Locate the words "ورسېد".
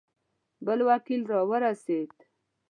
1.49-2.13